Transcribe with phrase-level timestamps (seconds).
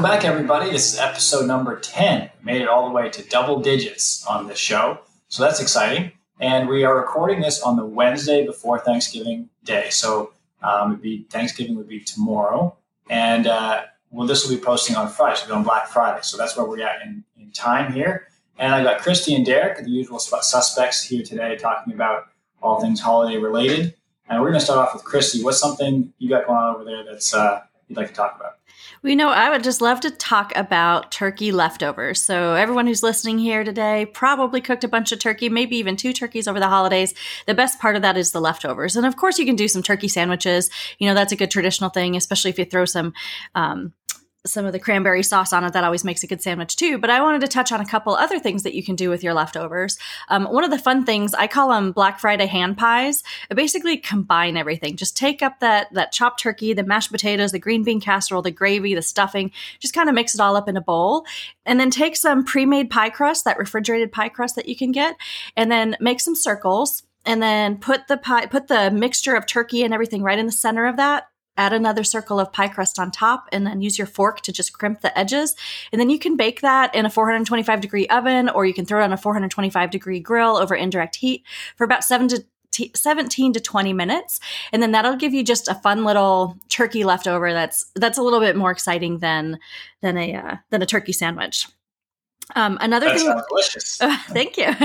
[0.00, 0.70] Welcome back, everybody.
[0.70, 2.30] This is episode number 10.
[2.42, 5.00] Made it all the way to double digits on this show.
[5.28, 6.12] So that's exciting.
[6.38, 9.90] And we are recording this on the Wednesday before Thanksgiving Day.
[9.90, 10.32] So
[10.62, 12.78] um, it'd be Thanksgiving would be tomorrow.
[13.10, 16.20] And uh, well, this will be posting on Friday, so on Black Friday.
[16.22, 18.26] So that's where we're at in, in time here.
[18.58, 22.28] And I've got Christie and Derek, the usual suspects here today, talking about
[22.62, 23.94] all things holiday related.
[24.30, 25.44] And we're going to start off with Christie.
[25.44, 28.59] What's something you got going on over there that's uh, you'd like to talk about?
[29.02, 32.22] We know I would just love to talk about turkey leftovers.
[32.22, 36.12] So, everyone who's listening here today probably cooked a bunch of turkey, maybe even two
[36.12, 37.14] turkeys over the holidays.
[37.46, 38.96] The best part of that is the leftovers.
[38.96, 40.68] And of course, you can do some turkey sandwiches.
[40.98, 43.14] You know, that's a good traditional thing, especially if you throw some
[43.54, 43.94] um,
[44.46, 45.72] some of the cranberry sauce on it.
[45.74, 46.98] That always makes a good sandwich too.
[46.98, 49.22] But I wanted to touch on a couple other things that you can do with
[49.22, 49.98] your leftovers.
[50.28, 53.22] Um, one of the fun things I call them Black Friday hand pies.
[53.50, 54.96] I basically combine everything.
[54.96, 58.50] Just take up that that chopped turkey, the mashed potatoes, the green bean casserole, the
[58.50, 59.50] gravy, the stuffing.
[59.78, 61.26] Just kind of mix it all up in a bowl,
[61.66, 65.16] and then take some pre-made pie crust, that refrigerated pie crust that you can get,
[65.56, 69.82] and then make some circles and then put the pie put the mixture of turkey
[69.82, 71.29] and everything right in the center of that
[71.60, 74.72] add another circle of pie crust on top, and then use your fork to just
[74.72, 75.54] crimp the edges.
[75.92, 79.00] And then you can bake that in a 425 degree oven, or you can throw
[79.00, 81.44] it on a 425 degree grill over indirect heat
[81.76, 82.44] for about seven to
[82.94, 84.38] 17 to 20 minutes
[84.72, 88.38] and then that'll give you just a fun little turkey leftover that's that's a little
[88.38, 89.58] bit more exciting than
[90.02, 91.66] than a uh, than a turkey sandwich
[92.56, 94.00] um, another that thing, delicious.
[94.00, 94.66] Uh, thank you.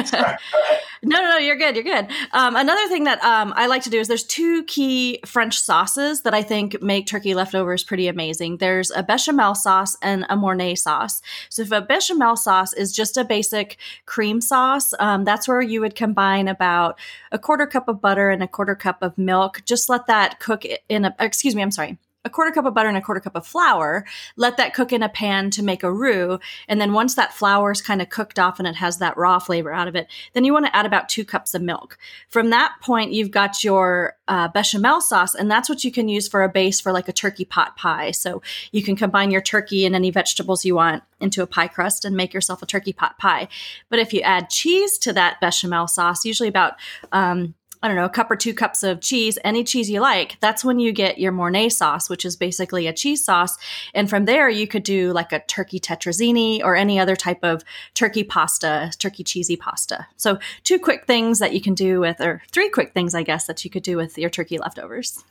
[1.04, 1.76] no, no, no, you're good.
[1.76, 2.08] You're good.
[2.32, 6.22] Um, another thing that um, I like to do is there's two key French sauces
[6.22, 8.58] that I think make turkey leftovers pretty amazing.
[8.58, 11.22] There's a bechamel sauce and a Mornay sauce.
[11.50, 15.82] So if a bechamel sauce is just a basic cream sauce, um, that's where you
[15.82, 17.00] would combine about
[17.32, 19.62] a quarter cup of butter and a quarter cup of milk.
[19.66, 21.16] Just let that cook in a.
[21.20, 21.62] Excuse me.
[21.62, 24.06] I'm sorry a quarter cup of butter and a quarter cup of flour.
[24.36, 26.40] Let that cook in a pan to make a roux.
[26.68, 29.40] And then once that flour is kind of cooked off and it has that raw
[29.40, 31.98] flavor out of it, then you want to add about two cups of milk.
[32.28, 36.28] From that point, you've got your uh, bechamel sauce, and that's what you can use
[36.28, 38.12] for a base for like a turkey pot pie.
[38.12, 38.42] So
[38.72, 42.16] you can combine your turkey and any vegetables you want into a pie crust and
[42.16, 43.48] make yourself a turkey pot pie.
[43.90, 46.74] But if you add cheese to that bechamel sauce, usually about
[47.12, 47.54] um,
[47.86, 50.66] I don't know, a cup or two cups of cheese, any cheese you like, that's
[50.66, 53.58] when you get your Mornay sauce, which is basically a cheese sauce.
[53.94, 57.64] And from there, you could do like a turkey tetrazzini or any other type of
[57.94, 60.08] turkey pasta, turkey cheesy pasta.
[60.18, 63.46] So, two quick things that you can do with, or three quick things, I guess,
[63.46, 65.24] that you could do with your turkey leftovers.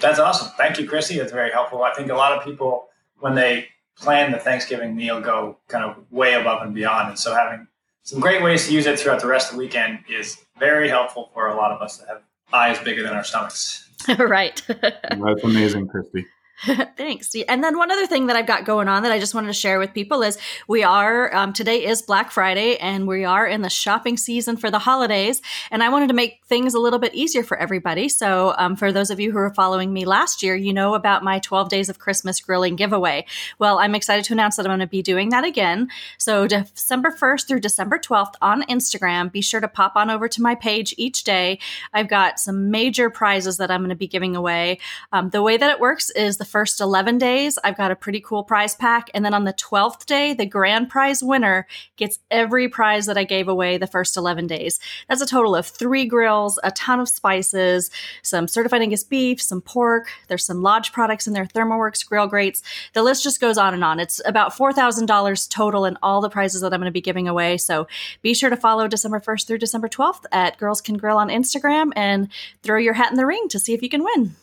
[0.00, 0.52] That's awesome.
[0.58, 1.16] Thank you, Chrissy.
[1.16, 1.84] That's very helpful.
[1.84, 2.88] I think a lot of people,
[3.20, 7.08] when they plan the Thanksgiving meal, go kind of way above and beyond.
[7.08, 7.66] And so, having
[8.06, 11.28] some great ways to use it throughout the rest of the weekend is very helpful
[11.34, 12.22] for a lot of us that have
[12.52, 13.90] eyes bigger than our stomachs.
[14.18, 14.62] right.
[14.68, 16.24] That's amazing, Christie.
[16.96, 17.34] Thanks.
[17.48, 19.52] And then one other thing that I've got going on that I just wanted to
[19.52, 23.60] share with people is we are um, today is Black Friday and we are in
[23.60, 25.42] the shopping season for the holidays.
[25.70, 28.08] And I wanted to make things a little bit easier for everybody.
[28.08, 31.22] So um, for those of you who are following me last year, you know about
[31.22, 33.26] my 12 days of Christmas grilling giveaway.
[33.58, 35.88] Well, I'm excited to announce that I'm going to be doing that again.
[36.16, 40.40] So December 1st through December 12th on Instagram, be sure to pop on over to
[40.40, 41.58] my page each day.
[41.92, 44.78] I've got some major prizes that I'm going to be giving away.
[45.12, 48.20] Um, the way that it works is the first 11 days, I've got a pretty
[48.20, 49.10] cool prize pack.
[49.12, 53.24] And then on the 12th day, the grand prize winner gets every prize that I
[53.24, 54.80] gave away the first 11 days.
[55.08, 57.90] That's a total of three grills, a ton of spices,
[58.22, 60.08] some certified Angus beef, some pork.
[60.28, 62.62] There's some Lodge products in there, ThermoWorks grill grates.
[62.94, 64.00] The list just goes on and on.
[64.00, 67.58] It's about $4,000 total in all the prizes that I'm going to be giving away.
[67.58, 67.86] So
[68.22, 71.92] be sure to follow December 1st through December 12th at Girls Can Grill on Instagram
[71.96, 72.28] and
[72.62, 74.36] throw your hat in the ring to see if you can win.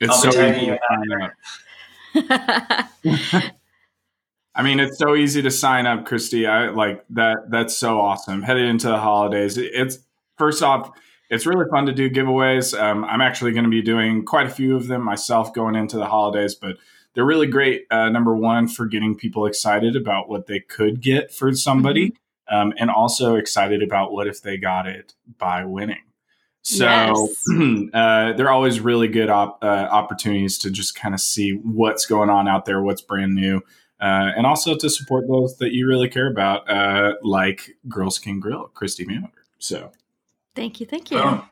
[0.00, 1.32] It's so easy to sign up.
[4.54, 6.46] I mean, it's so easy to sign up, Christie.
[6.46, 7.50] I like that.
[7.50, 8.42] That's so awesome.
[8.42, 9.98] Headed into the holidays, it's
[10.36, 10.90] first off,
[11.30, 12.78] it's really fun to do giveaways.
[12.78, 15.96] Um, I'm actually going to be doing quite a few of them myself going into
[15.96, 16.76] the holidays, but
[17.14, 17.86] they're really great.
[17.90, 22.54] Uh, number one, for getting people excited about what they could get for somebody, mm-hmm.
[22.54, 26.02] um, and also excited about what if they got it by winning.
[26.62, 27.44] So yes.
[27.94, 32.28] uh, they're always really good op- uh, opportunities to just kind of see what's going
[32.28, 33.62] on out there, what's brand new,
[34.00, 38.40] uh, and also to support those that you really care about, uh, like Girls Can
[38.40, 39.30] Grill, Christie Vanover.
[39.58, 39.90] So
[40.54, 41.18] thank you, thank you.
[41.18, 41.48] Oh.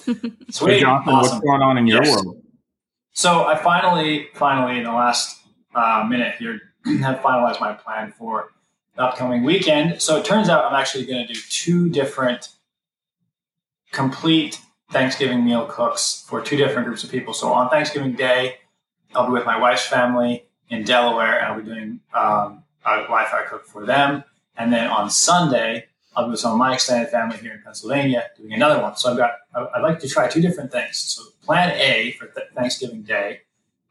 [0.50, 1.38] Sweet, hey, Jonathan, awesome.
[1.38, 2.42] what's going on in your world?
[3.12, 5.40] So I finally, finally, in the last
[5.74, 6.60] uh, minute here,
[7.00, 8.52] have finalized my plan for
[8.94, 10.00] the upcoming weekend.
[10.00, 12.50] So it turns out I'm actually going to do two different
[13.92, 17.34] complete Thanksgiving meal cooks for two different groups of people.
[17.34, 18.56] So on Thanksgiving Day,
[19.14, 21.38] I'll be with my wife's family, in Delaware.
[21.38, 24.24] And I'll be doing um, a Wi-Fi cook for them,
[24.56, 25.86] and then on Sunday
[26.16, 28.96] I'll be with some of my extended family here in Pennsylvania doing another one.
[28.96, 30.98] So I've got I'd like to try two different things.
[30.98, 33.42] So Plan A for th- Thanksgiving Day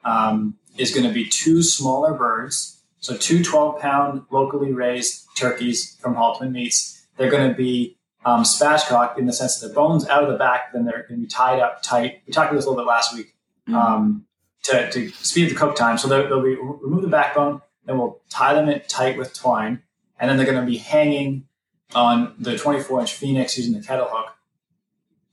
[0.04, 2.82] um, is going to be two smaller birds.
[3.00, 7.08] So two 12 pound locally raised turkeys from Haltman Meats.
[7.16, 7.97] They're going to be
[8.28, 11.22] um, spatchcocked in the sense that the bones out of the back, then they're going
[11.22, 12.24] to be tied up tight.
[12.28, 13.34] We talked about this a little bit last week
[13.70, 13.76] mm-hmm.
[13.76, 14.26] um,
[14.64, 15.98] to, to speed the cook time.
[15.98, 19.82] So they'll, they'll be remove the backbone, then we'll tie them in tight with twine,
[20.20, 21.46] and then they're going to be hanging
[21.96, 24.36] on the 24 inch Phoenix using the kettle hook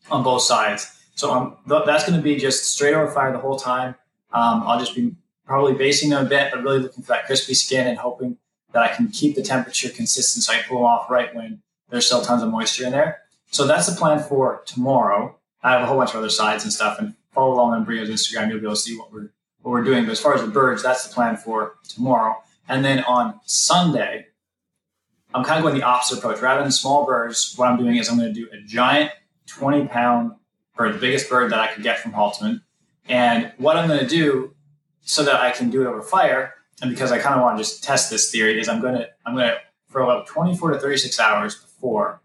[0.08, 0.96] on both sides.
[1.16, 3.96] So um, th- that's going to be just straight over fire the whole time.
[4.32, 7.54] Um, I'll just be probably basting them a bit, but really looking for that crispy
[7.54, 8.36] skin and hoping
[8.70, 11.60] that I can keep the temperature consistent so I pull them off right when
[11.90, 13.20] there's still tons of moisture in there.
[13.50, 15.36] So that's the plan for tomorrow.
[15.62, 18.08] I have a whole bunch of other sides and stuff, and follow along on Breeo's
[18.08, 18.48] Instagram.
[18.48, 19.30] You'll be able to see what we're
[19.62, 20.04] what we're doing.
[20.04, 22.36] But as far as the birds, that's the plan for tomorrow.
[22.68, 24.26] And then on Sunday,
[25.34, 26.40] I'm kind of going the opposite approach.
[26.40, 29.10] Rather than small birds, what I'm doing is I'm going to do a giant
[29.46, 30.32] 20 pound
[30.76, 32.62] bird, the biggest bird that I could get from Haltman.
[33.08, 34.54] And what I'm going to do
[35.02, 37.62] so that I can do it over fire, and because I kind of want to
[37.62, 39.58] just test this theory, is I'm going to I'm going to
[39.88, 42.22] for about 24 to 36 hours before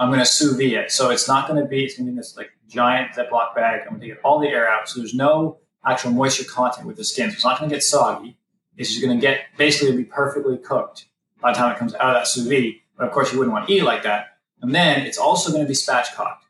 [0.00, 0.92] I'm going to sous vide it.
[0.92, 3.82] So it's not going to be it's going to be this like giant Ziploc bag.
[3.82, 6.96] I'm going to get all the air out, so there's no actual moisture content with
[6.96, 7.30] the skin.
[7.30, 8.36] So it's not going to get soggy.
[8.76, 11.06] It's just going to get basically be perfectly cooked
[11.40, 12.76] by the time it comes out of that sous vide.
[12.96, 14.38] But of course, you wouldn't want to eat it like that.
[14.62, 16.44] And then it's also going to be spatchcocked.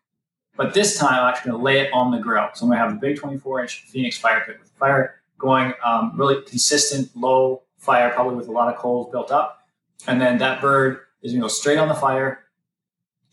[0.56, 2.49] But this time, I'm actually going to lay it on the grill.
[2.54, 5.75] So I'm going to have a big 24 inch Phoenix fire pit with fire going
[5.84, 9.66] um, really consistent, low fire, probably with a lot of coals built up.
[10.06, 12.44] And then that bird is going to go straight on the fire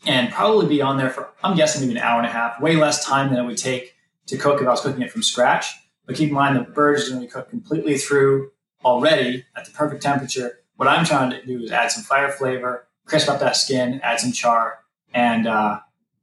[0.06, 2.76] and probably be on there for, I'm guessing, maybe an hour and a half, way
[2.76, 3.94] less time than it would take
[4.26, 5.66] to cook if I was cooking it from scratch.
[6.06, 8.50] But keep in mind, the bird is going to be cooked completely through
[8.84, 10.58] already at the perfect temperature.
[10.76, 14.20] What I'm trying to do is add some fire flavor, crisp up that skin, add
[14.20, 14.80] some char,
[15.14, 15.80] and uh,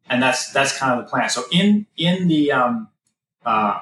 [0.09, 1.29] and that's that's kind of the plan.
[1.29, 2.89] So in in the um,
[3.45, 3.79] uh,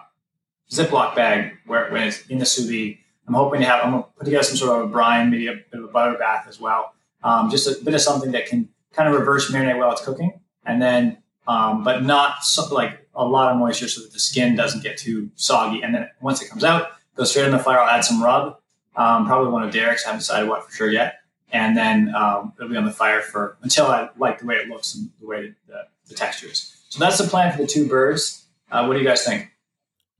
[0.72, 4.04] Ziploc bag where when it's in the sous vide, I'm hoping to have I'm gonna
[4.16, 6.60] put together some sort of a brine, maybe a bit of a butter bath as
[6.60, 6.94] well.
[7.24, 10.39] Um, just a bit of something that can kind of reverse marinate while it's cooking,
[10.66, 11.18] and then
[11.50, 14.98] um, but not so, like a lot of moisture so that the skin doesn't get
[14.98, 15.81] too soggy.
[15.81, 17.80] And then once it comes out, go straight on the fire.
[17.80, 18.60] I'll add some rub,
[18.95, 20.06] um, probably one of Derek's.
[20.06, 21.16] I haven't decided what for sure yet.
[21.51, 24.69] And then um, it'll be on the fire for until I like the way it
[24.69, 26.75] looks and the way the, the texture is.
[26.89, 28.45] So that's the plan for the two birds.
[28.71, 29.51] Uh, what do you guys think?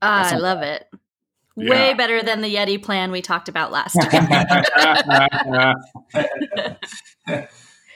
[0.02, 0.88] Uh, I love it.
[1.60, 1.70] Yeah.
[1.70, 4.26] Way better than the Yeti plan we talked about last time.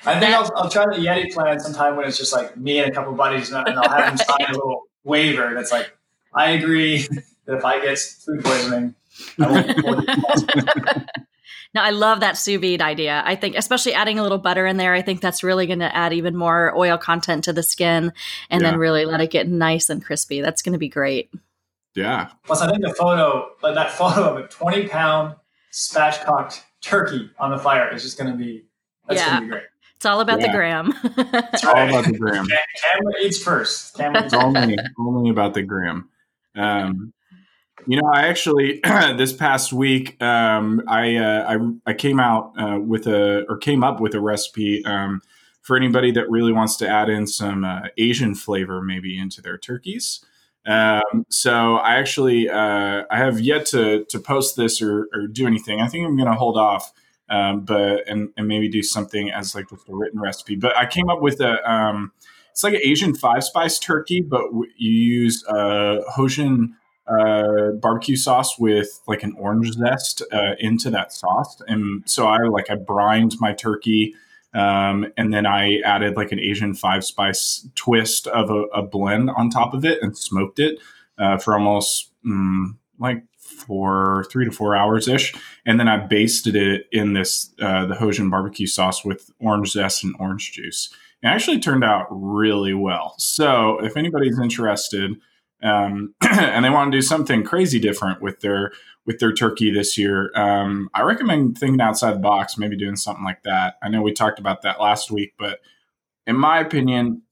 [0.06, 2.90] I think I'll, I'll, try the Yeti plan sometime when it's just like me and
[2.90, 5.96] a couple buddies, and I'll have them sign a little waiver that's like,
[6.34, 7.06] I agree
[7.46, 8.94] that if I get food poisoning,
[9.40, 11.10] I won't.
[11.74, 13.20] Now, I love that sous vide idea.
[13.26, 15.94] I think, especially adding a little butter in there, I think that's really going to
[15.94, 18.12] add even more oil content to the skin
[18.48, 18.70] and yeah.
[18.70, 20.40] then really let it get nice and crispy.
[20.40, 21.32] That's going to be great.
[21.94, 22.30] Yeah.
[22.44, 25.36] Plus, I think the photo, like that photo of a 20 pound
[25.72, 28.64] spatchcocked turkey on the fire is just going to be,
[29.08, 29.28] that's yeah.
[29.28, 29.64] going to be great.
[29.96, 30.46] It's all about yeah.
[30.48, 30.92] the gram.
[31.04, 32.46] it's all about the gram.
[32.46, 33.96] Camera eats first.
[33.96, 36.08] Camera eats only, only about the gram.
[36.54, 37.12] Um,
[37.86, 38.80] you know, I actually
[39.16, 43.84] this past week um, I, uh, I, I came out uh, with a or came
[43.84, 45.22] up with a recipe um,
[45.62, 49.58] for anybody that really wants to add in some uh, Asian flavor maybe into their
[49.58, 50.24] turkeys.
[50.66, 55.46] Um, so I actually uh, I have yet to to post this or, or do
[55.46, 55.80] anything.
[55.80, 56.92] I think I'm going to hold off,
[57.28, 60.56] um, but and, and maybe do something as like just a written recipe.
[60.56, 62.12] But I came up with a um,
[62.50, 64.44] it's like an Asian five spice turkey, but
[64.76, 66.68] you use uh, Hoisin
[67.06, 72.38] uh, barbecue sauce with like an orange zest uh, into that sauce, and so I
[72.44, 74.14] like I brined my turkey,
[74.54, 79.30] um, and then I added like an Asian five spice twist of a, a blend
[79.30, 80.78] on top of it and smoked it
[81.18, 85.34] uh, for almost mm, like for three to four hours ish,
[85.66, 90.04] and then I basted it in this uh, the Hoisin barbecue sauce with orange zest
[90.04, 90.94] and orange juice.
[91.22, 93.14] It actually turned out really well.
[93.18, 95.16] So if anybody's interested
[95.64, 98.72] um, and they want to do something crazy different with their
[99.06, 103.24] with their turkey this year, um, I recommend thinking outside the box, maybe doing something
[103.24, 103.74] like that.
[103.82, 105.60] I know we talked about that last week, but
[106.26, 107.22] in my opinion,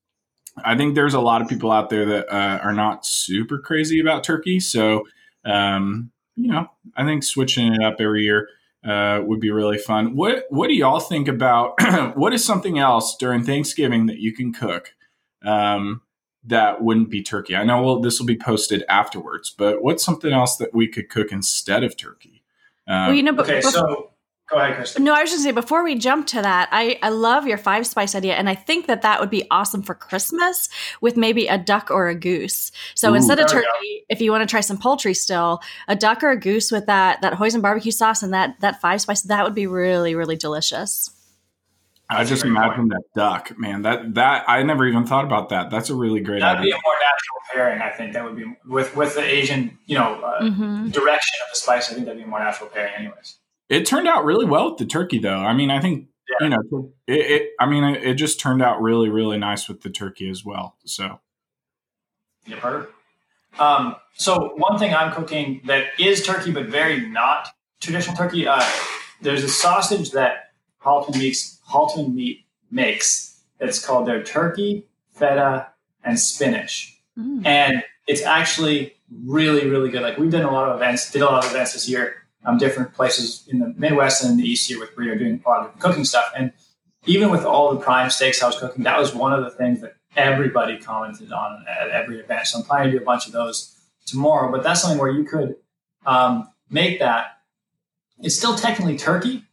[0.64, 4.00] I think there's a lot of people out there that uh, are not super crazy
[4.00, 4.60] about turkey.
[4.60, 5.06] So,
[5.44, 8.48] um, you know, I think switching it up every year
[8.84, 10.14] uh, would be really fun.
[10.14, 11.74] What What do y'all think about?
[12.16, 14.94] what is something else during Thanksgiving that you can cook?
[15.44, 16.02] Um,
[16.44, 17.56] that wouldn't be turkey?
[17.56, 21.08] I know well this will be posted afterwards, but what's something else that we could
[21.08, 22.42] cook instead of turkey?
[22.86, 24.12] Uh, well, you know, okay, so
[24.52, 25.04] Go ahead, Kristen.
[25.04, 27.86] No, I was just say before we jump to that, I, I love your five
[27.86, 30.68] spice idea, and I think that that would be awesome for Christmas
[31.00, 32.70] with maybe a duck or a goose.
[32.94, 36.22] So Ooh, instead of turkey, if you want to try some poultry still, a duck
[36.22, 39.42] or a goose with that that hoisin barbecue sauce and that that five spice, that
[39.44, 41.10] would be really really delicious.
[42.12, 43.82] I just imagine that duck, man.
[43.82, 45.70] That that I never even thought about that.
[45.70, 46.40] That's a really great.
[46.40, 46.72] That'd idea.
[46.72, 48.12] be a more natural pairing, I think.
[48.12, 50.88] That would be with with the Asian, you know, uh, mm-hmm.
[50.90, 51.90] direction of the spice.
[51.90, 53.38] I think that'd be a more natural pairing, anyways.
[53.68, 55.38] It turned out really well with the turkey, though.
[55.38, 56.46] I mean, I think yeah.
[56.46, 59.90] you know, it, it, I mean, it just turned out really, really nice with the
[59.90, 60.76] turkey as well.
[60.84, 61.20] So,
[62.46, 62.92] yeah, perfect.
[63.58, 67.48] Um, so one thing I'm cooking that is turkey, but very not
[67.80, 68.46] traditional turkey.
[68.46, 68.64] Uh,
[69.20, 73.40] there's a sausage that Halton Meats Halton Meat makes.
[73.60, 75.68] It's called their turkey, feta,
[76.04, 77.46] and spinach, mm.
[77.46, 80.02] and it's actually really, really good.
[80.02, 82.58] Like we've done a lot of events, did a lot of events this year um,
[82.58, 85.78] different places in the Midwest and the East here with Breeo doing a lot of
[85.78, 86.32] cooking stuff.
[86.36, 86.52] And
[87.06, 89.80] even with all the prime steaks I was cooking, that was one of the things
[89.80, 92.46] that everybody commented on at every event.
[92.46, 93.76] So I'm planning to do a bunch of those
[94.06, 94.50] tomorrow.
[94.50, 95.56] But that's something where you could
[96.06, 97.38] um, make that.
[98.20, 99.44] It's still technically turkey,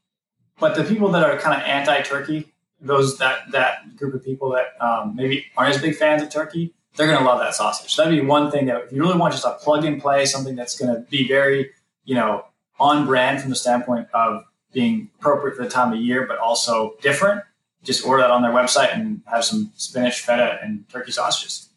[0.60, 4.82] but the people that are kind of anti-turkey, those that that group of people that
[4.82, 7.94] um, maybe aren't as big fans of turkey, they're going to love that sausage.
[7.94, 10.26] So that'd be one thing that if you really want just a plug and play,
[10.26, 11.72] something that's going to be very,
[12.06, 12.46] you know,
[12.80, 16.96] on brand from the standpoint of being appropriate for the time of year, but also
[17.02, 17.42] different,
[17.84, 21.70] just order that on their website and have some spinach, feta, and turkey sausages.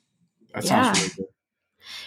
[0.54, 1.26] That sounds really good.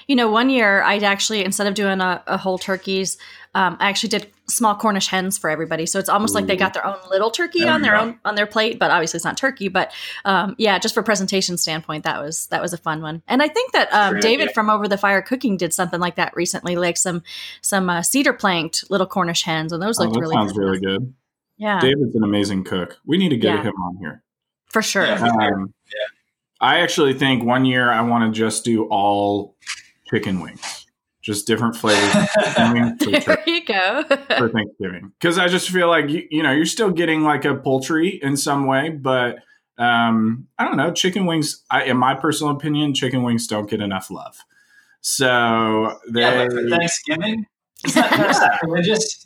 [0.07, 3.17] You know, one year I'd actually instead of doing a, a whole turkeys,
[3.55, 5.85] um, I actually did small Cornish hens for everybody.
[5.85, 6.35] So it's almost Ooh.
[6.35, 7.99] like they got their own little turkey there on their go.
[7.99, 9.67] own on their plate, but obviously it's not turkey.
[9.67, 9.91] But
[10.23, 13.21] um, yeah, just for presentation standpoint, that was that was a fun one.
[13.27, 16.35] And I think that um, David from Over the Fire Cooking did something like that
[16.35, 17.23] recently, like some
[17.61, 20.59] some uh, cedar planked little Cornish hens, and those oh, looked really sounds good.
[20.59, 21.13] really good.
[21.57, 22.97] Yeah, David's an amazing cook.
[23.05, 23.63] We need to get yeah.
[23.63, 24.23] him on here
[24.67, 25.05] for sure.
[25.05, 26.07] Yeah, um, yeah.
[26.61, 29.55] I actually think one year I want to just do all
[30.09, 30.84] chicken wings
[31.25, 32.29] just different flavors.
[32.55, 36.91] there you go for Thanksgiving because I just feel like you, you know you're still
[36.91, 39.39] getting like a poultry in some way, but
[39.77, 40.93] um, I don't know.
[40.93, 44.37] Chicken wings, I, in my personal opinion, chicken wings don't get enough love.
[45.01, 47.45] So they, yeah, like for Thanksgiving.
[47.85, 49.25] Is that kind sacrilegious?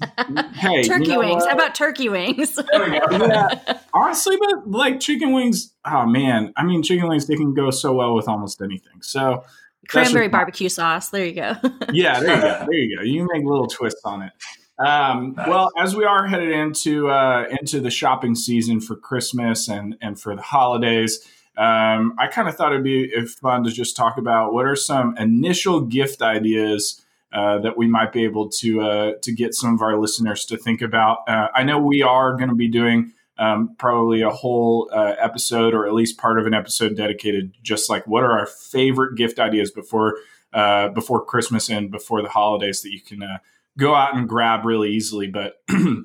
[0.54, 1.44] Hey, turkey you know wings.
[1.44, 1.50] What?
[1.50, 2.56] How about turkey wings?
[2.56, 3.28] There we go.
[3.28, 3.80] yeah.
[3.94, 7.94] Honestly, but like chicken wings, oh man, I mean, chicken wings they can go so
[7.94, 9.02] well with almost anything.
[9.02, 9.44] So
[9.88, 11.10] Cranberry barbecue sauce.
[11.10, 11.56] There you go.
[11.94, 12.66] yeah, there you go.
[12.68, 13.04] There you go.
[13.04, 14.32] You make little twists on it.
[14.80, 15.48] Um, nice.
[15.48, 20.20] Well, as we are headed into uh, into the shopping season for Christmas and and
[20.20, 21.20] for the holidays,
[21.58, 25.18] um, I kind of thought it'd be fun to just talk about what are some
[25.18, 29.82] initial gift ideas uh, that we might be able to uh, to get some of
[29.82, 31.20] our listeners to think about.
[31.28, 35.74] Uh, I know we are going to be doing um, probably a whole uh, episode
[35.74, 39.40] or at least part of an episode dedicated just like what are our favorite gift
[39.40, 40.18] ideas before
[40.54, 43.38] uh, before Christmas and before the holidays that you can uh,
[43.78, 45.28] go out and grab really easily.
[45.28, 46.04] But uh,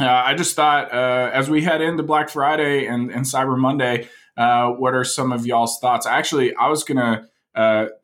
[0.00, 4.70] I just thought uh, as we head into Black Friday and, and Cyber Monday, uh,
[4.70, 6.06] what are some of y'all's thoughts?
[6.06, 7.28] Actually, I was gonna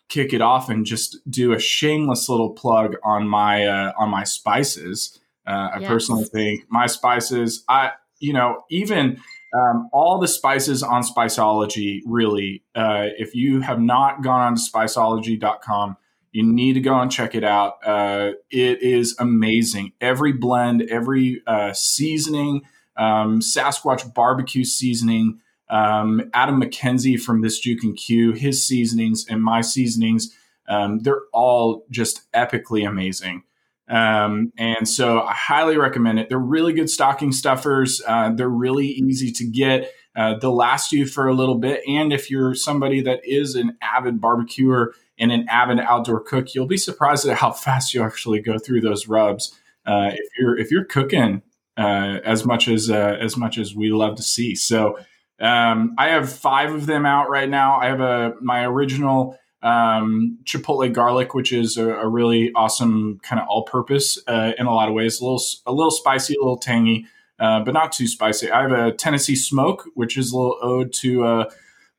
[0.09, 5.19] kick it off and just do a shameless little plug on my on my spices.
[5.47, 5.89] I yes.
[5.89, 7.65] personally think my spices.
[7.69, 9.21] I you know, even
[9.55, 14.61] um, all the spices on Spiceology, really, uh, if you have not gone on to
[14.61, 15.97] spiceology.com,
[16.33, 17.85] you need to go and check it out.
[17.85, 19.93] Uh, it is amazing.
[20.01, 22.63] Every blend, every uh, seasoning,
[22.97, 29.43] um, Sasquatch barbecue seasoning, um, Adam McKenzie from this Juke and Q, his seasonings and
[29.43, 30.37] my seasonings,
[30.69, 33.43] um, they're all just epically amazing.
[33.91, 36.29] Um, and so I highly recommend it.
[36.29, 38.01] They're really good stocking stuffers.
[38.07, 39.93] Uh, they're really easy to get.
[40.15, 41.83] Uh, they'll last you for a little bit.
[41.87, 46.67] And if you're somebody that is an avid barbecuer and an avid outdoor cook, you'll
[46.67, 49.59] be surprised at how fast you actually go through those rubs.
[49.85, 51.43] Uh, if you're if you're cooking
[51.77, 54.55] uh, as much as uh, as much as we love to see.
[54.55, 54.99] So
[55.41, 57.77] um, I have five of them out right now.
[57.77, 63.41] I have a my original um, chipotle garlic, which is a, a really awesome kind
[63.41, 65.21] of all-purpose uh, in a lot of ways.
[65.21, 67.07] A little, a little spicy, a little tangy,
[67.39, 68.51] uh, but not too spicy.
[68.51, 71.51] I have a Tennessee smoke, which is a little ode to uh,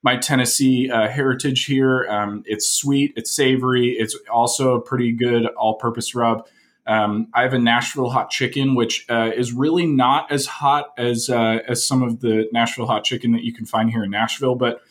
[0.03, 2.07] my Tennessee uh, heritage here.
[2.09, 6.47] Um, it's sweet, it's savory, it's also a pretty good all-purpose rub.
[6.87, 11.29] Um, I have a Nashville hot chicken, which uh, is really not as hot as
[11.29, 14.55] uh, as some of the Nashville hot chicken that you can find here in Nashville,
[14.55, 14.81] but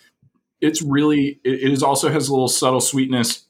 [0.60, 3.46] it's really it is also has a little subtle sweetness.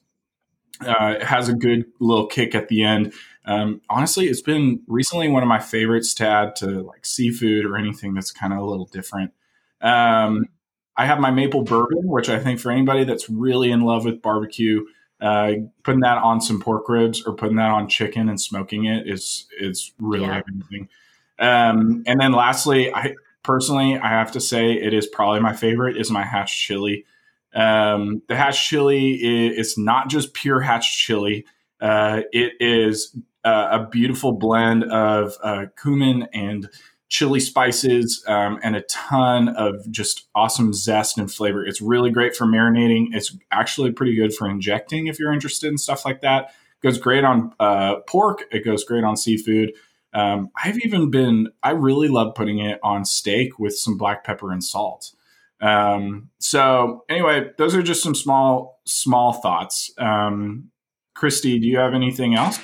[0.79, 3.13] Uh, it has a good little kick at the end.
[3.45, 7.77] Um, honestly, it's been recently one of my favorites to add to like seafood or
[7.77, 9.31] anything that's kind of a little different.
[9.81, 10.45] Um,
[10.95, 14.21] I have my maple bourbon, which I think for anybody that's really in love with
[14.21, 14.85] barbecue,
[15.19, 15.53] uh,
[15.83, 19.47] putting that on some pork ribs or putting that on chicken and smoking it is
[19.59, 20.41] is really yeah.
[20.47, 20.89] amazing.
[21.39, 25.97] Um, and then lastly, I personally I have to say it is probably my favorite
[25.97, 27.05] is my hatch chili.
[27.53, 31.45] Um, the hatch chili is, not just pure hatch chili.
[31.81, 36.69] Uh, it is uh, a beautiful blend of uh, cumin and
[37.09, 41.65] chili spices um, and a ton of just awesome zest and flavor.
[41.65, 43.07] It's really great for marinating.
[43.11, 46.45] It's actually pretty good for injecting if you're interested in stuff like that.
[46.45, 48.43] It goes great on uh, pork.
[48.49, 49.73] It goes great on seafood.
[50.13, 54.51] Um, I've even been, I really love putting it on steak with some black pepper
[54.51, 55.11] and salt.
[55.61, 59.91] Um, so anyway, those are just some small, small thoughts.
[59.97, 60.71] Um,
[61.13, 62.59] Christie, do you have anything else?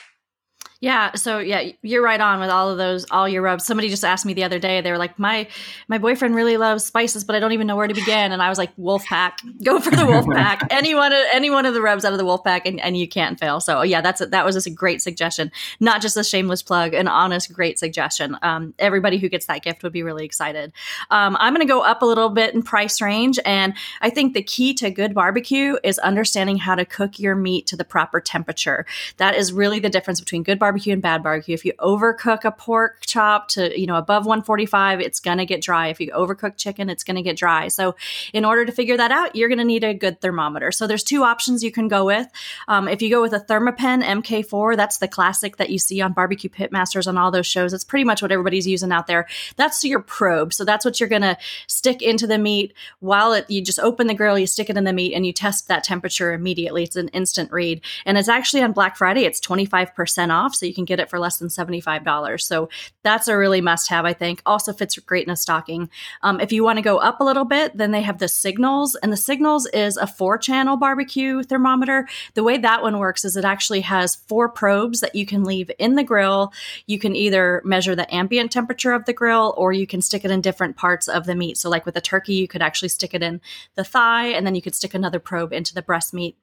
[0.80, 3.66] Yeah, so yeah, you're right on with all of those, all your rubs.
[3.66, 4.80] Somebody just asked me the other day.
[4.82, 5.48] They were like, "My
[5.88, 8.50] my boyfriend really loves spices, but I don't even know where to begin." And I
[8.50, 10.68] was like, "Wolf pack, go for the wolf pack.
[10.70, 12.96] any one of any one of the rubs out of the wolf pack, and, and
[12.96, 15.52] you can't fail." So yeah, that's a, that was just a great suggestion.
[15.80, 18.38] Not just a shameless plug, an honest, great suggestion.
[18.44, 20.74] Um, everybody who gets that gift would be really excited.
[21.10, 24.36] Um, I'm going to go up a little bit in price range, and I think
[24.36, 28.22] the key to good barbecue is understanding how to cook your meat to the proper
[28.22, 28.86] temperature.
[29.18, 31.54] That is really the difference between good barbecue and bad barbecue.
[31.54, 35.62] If you overcook a pork chop to, you know, above 145, it's going to get
[35.62, 35.88] dry.
[35.88, 37.68] If you overcook chicken, it's going to get dry.
[37.68, 37.96] So,
[38.34, 40.72] in order to figure that out, you're going to need a good thermometer.
[40.72, 42.28] So, there's two options you can go with.
[42.68, 46.14] Um, if you go with a Thermapen MK4, that's the classic that you see on
[46.14, 47.74] Barbecue Pitmasters on all those shows.
[47.74, 49.28] It's pretty much what everybody's using out there.
[49.56, 50.54] That's your probe.
[50.54, 54.08] So, that's what you're going to stick into the meat while it, you just open
[54.08, 56.84] the grill, you stick it in the meat, and you test that temperature immediately.
[56.84, 57.82] It's an instant read.
[58.06, 60.56] And it's actually on Black Friday, it's 25% off.
[60.58, 62.42] So, you can get it for less than $75.
[62.42, 62.70] So
[63.04, 64.42] that's a really must have, I think.
[64.46, 65.90] Also fits great in a stocking.
[66.22, 68.96] Um, if you want to go up a little bit, then they have the Signals,
[68.96, 72.08] and the Signals is a four channel barbecue thermometer.
[72.34, 75.72] The way that one works is it actually has four probes that you can leave
[75.80, 76.54] in the grill.
[76.86, 80.32] You can either measure the ambient temperature of the grill or you can stick it
[80.32, 81.58] in different parts of the meat.
[81.58, 83.42] So, like with a turkey, you could actually stick it in
[83.76, 86.38] the thigh and then you could stick another probe into the breast meat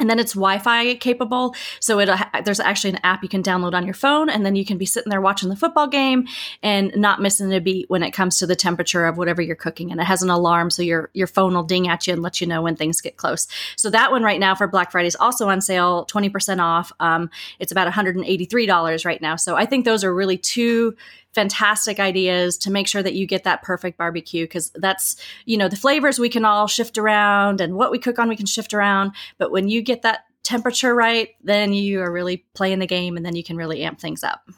[0.00, 2.08] and then it's Wi-Fi capable, so it
[2.44, 4.86] there's actually an app you can download on your phone, and then you can be
[4.86, 6.26] sitting there watching the football game
[6.62, 9.92] and not missing a beat when it comes to the temperature of whatever you're cooking.
[9.92, 12.40] And it has an alarm, so your your phone will ding at you and let
[12.40, 13.46] you know when things get close.
[13.76, 16.92] So that one right now for Black Friday is also on sale, twenty percent off.
[16.98, 19.36] Um, it's about one hundred and eighty three dollars right now.
[19.36, 20.96] So I think those are really two
[21.34, 25.68] fantastic ideas to make sure that you get that perfect barbecue because that's you know
[25.68, 28.74] the flavors we can all shift around and what we cook on we can shift
[28.74, 29.12] around.
[29.38, 33.24] But when you get that temperature right then you are really playing the game and
[33.24, 34.48] then you can really amp things up.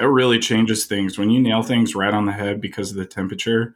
[0.00, 1.18] It really changes things.
[1.18, 3.74] When you nail things right on the head because of the temperature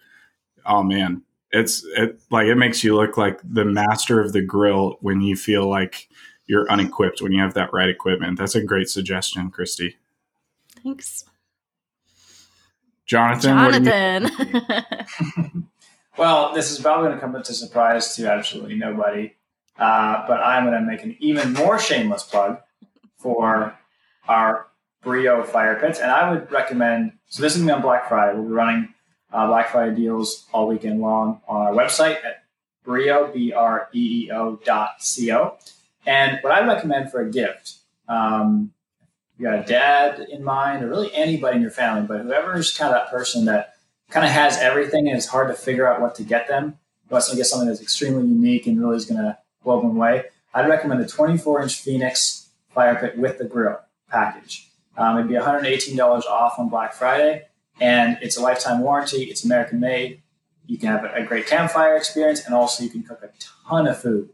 [0.65, 4.97] oh man it's it like it makes you look like the master of the grill
[5.01, 6.09] when you feel like
[6.47, 8.39] you're unequipped when you have that right equipment.
[8.39, 9.97] That's a great suggestion christie.
[10.83, 11.25] Thanks
[13.07, 14.29] Jonathan.
[14.31, 15.69] Jonathan.
[16.19, 19.35] well, this is probably going to come as a surprise to absolutely nobody,
[19.79, 22.59] uh, but I'm going to make an even more shameless plug
[23.19, 23.77] for
[24.29, 24.67] our
[25.05, 27.12] Breeo fire pits, and I would recommend.
[27.27, 28.38] So this is going to be on Black Friday.
[28.38, 28.95] We'll be running
[29.33, 32.45] uh, Black Friday deals all weekend long on our website at
[32.85, 35.57] Brio b r e e o dot c o.
[36.07, 37.79] And what I recommend for a gift.
[38.09, 38.73] Um,
[39.38, 42.95] you got a dad in mind, or really anybody in your family, but whoever's kind
[42.95, 43.75] of that person that
[44.11, 47.31] kind of has everything and it's hard to figure out what to get them, wants
[47.31, 50.68] to get something that's extremely unique and really is going to blow them away, I'd
[50.68, 54.68] recommend the 24 inch Phoenix fire pit with the grill package.
[54.97, 57.47] Um, it'd be $118 off on Black Friday,
[57.81, 59.25] and it's a lifetime warranty.
[59.25, 60.23] It's American made.
[60.66, 63.31] You can have a great campfire experience, and also you can cook a
[63.66, 64.31] ton of food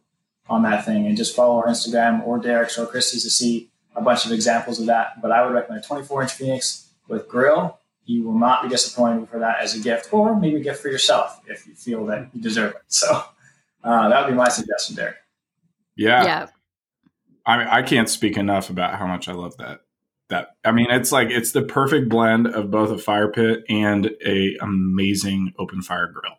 [0.49, 1.07] on that thing.
[1.07, 4.81] And just follow our Instagram or Derek's or Christie's to see a bunch of examples
[4.81, 5.21] of that.
[5.21, 7.79] But I would recommend a 24 inch Phoenix with grill.
[8.05, 10.89] You will not be disappointed for that as a gift, or maybe a gift for
[10.89, 12.83] yourself if you feel that you deserve it.
[12.87, 13.23] So
[13.85, 15.17] uh, that would be my suggestion, Derek.
[15.95, 16.25] Yeah.
[16.25, 16.47] Yeah.
[17.45, 19.81] I mean, I can't speak enough about how much I love that.
[20.29, 24.11] That I mean, it's like it's the perfect blend of both a fire pit and
[24.25, 26.37] a amazing open fire grill.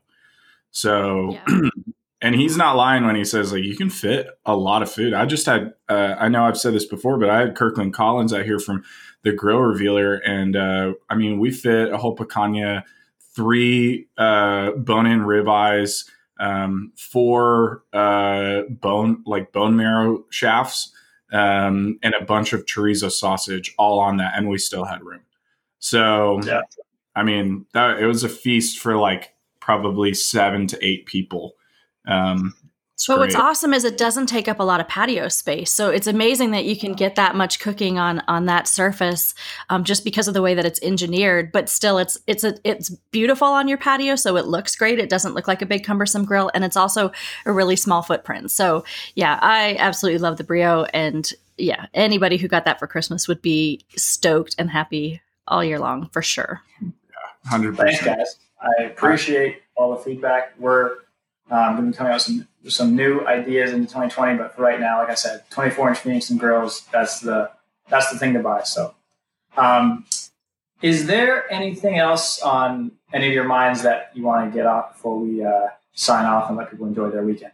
[0.71, 1.69] So yeah.
[2.21, 5.13] and he's not lying when he says like you can fit a lot of food.
[5.13, 8.33] I just had uh, I know I've said this before, but I had Kirkland Collins
[8.33, 8.83] out here from
[9.23, 12.83] the Grill Revealer, and uh, I mean we fit a whole picanha,
[13.35, 20.91] three uh, bone-in ribeyes, um, four uh, bone like bone marrow shafts,
[21.31, 25.21] um, and a bunch of chorizo sausage all on that, and we still had room.
[25.79, 26.61] So, yeah.
[27.15, 31.53] I mean, that, it was a feast for like probably seven to eight people.
[32.09, 32.53] Um,
[33.07, 33.27] but great.
[33.27, 35.71] what's awesome is it doesn't take up a lot of patio space.
[35.71, 39.33] So it's amazing that you can get that much cooking on on that surface
[39.69, 41.53] um, just because of the way that it's engineered.
[41.53, 44.99] But still, it's it's a it's beautiful on your patio, so it looks great.
[44.99, 47.11] It doesn't look like a big cumbersome grill, and it's also
[47.45, 48.51] a really small footprint.
[48.51, 48.83] So
[49.15, 53.41] yeah, I absolutely love the breeo, and yeah, anybody who got that for Christmas would
[53.41, 56.61] be stoked and happy all year long for sure.
[56.81, 56.89] Yeah,
[57.49, 58.01] hundred percent.
[58.01, 58.37] Thanks, guys.
[58.61, 60.53] I appreciate all the feedback.
[60.59, 60.97] We're
[61.49, 64.61] um, going to be coming out with some some new ideas in 2020, but for
[64.61, 66.85] right now, like I said, 24 inch Phoenix and grills.
[66.91, 67.51] That's the
[67.89, 68.63] that's the thing to buy.
[68.63, 68.93] So,
[69.57, 70.05] um,
[70.81, 74.93] is there anything else on any of your minds that you want to get off
[74.93, 77.53] before we uh, sign off and let people enjoy their weekend?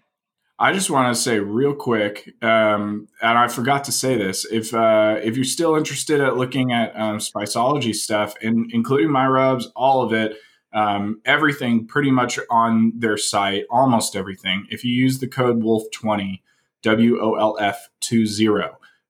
[0.58, 4.74] I just want to say real quick, um, and I forgot to say this: if
[4.74, 9.70] uh, if you're still interested at looking at um, Spiceology stuff, and including my rubs,
[9.76, 10.38] all of it,
[10.76, 14.68] um, everything pretty much on their site, almost everything.
[14.70, 16.42] If you use the code WOLF20,
[16.84, 18.48] W O L F 20,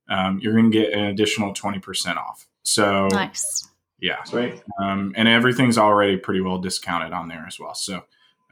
[0.07, 2.47] um, you're going to get an additional 20% off.
[2.61, 3.67] So nice.
[3.99, 4.23] Yeah.
[4.23, 4.61] Sweet.
[4.79, 7.73] Um, and everything's already pretty well discounted on there as well.
[7.73, 8.03] So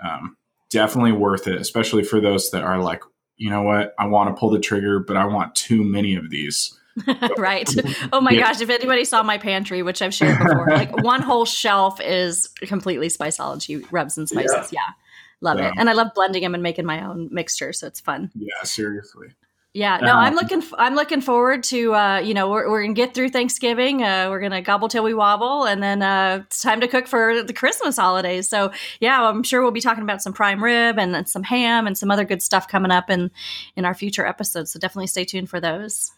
[0.04, 0.36] um,
[0.72, 3.04] definitely worth it, especially for those that are like,
[3.38, 6.32] you know what, I want to pull the trigger, but I want too many of
[6.32, 6.78] these.
[7.38, 7.70] right.
[8.12, 8.42] Oh my yeah.
[8.42, 8.62] gosh.
[8.62, 13.08] If anybody saw my pantry, which I've shared before, like one whole shelf is completely
[13.08, 14.72] Spiceology rubs and spices.
[14.72, 14.80] Yeah.
[14.88, 14.94] yeah.
[15.42, 15.70] Love yeah.
[15.70, 15.74] it.
[15.78, 17.74] And I love blending them and making my own mixture.
[17.74, 18.32] So it's fun.
[18.36, 19.30] Yeah, seriously.
[19.76, 20.62] Yeah, no, um, I'm looking.
[20.78, 21.96] I'm looking forward to.
[21.96, 24.04] Uh, you know, we're, we're gonna get through Thanksgiving.
[24.04, 27.42] Uh, we're gonna gobble till we wobble, and then uh, it's time to cook for
[27.42, 28.48] the Christmas holidays.
[28.48, 31.88] So yeah, I'm sure we'll be talking about some prime rib and then some ham
[31.88, 33.32] and some other good stuff coming up in
[33.76, 34.72] in our future episodes.
[34.72, 36.12] So definitely stay tuned for those.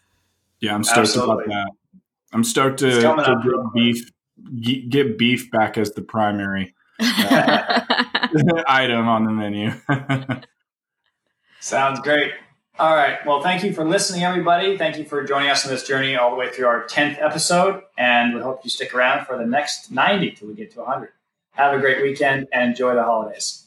[0.60, 1.44] Yeah, I'm stoked Absolutely.
[1.44, 1.70] about that.
[2.32, 4.10] I'm stoked to, to get beef
[4.88, 7.80] get beef back as the primary uh,
[8.66, 9.72] item on the menu.
[11.60, 12.32] Sounds great.
[12.78, 13.24] All right.
[13.24, 14.76] Well, thank you for listening, everybody.
[14.76, 17.82] Thank you for joining us on this journey all the way through our 10th episode.
[17.96, 21.08] And we hope you stick around for the next 90 till we get to 100.
[21.52, 23.65] Have a great weekend and enjoy the holidays.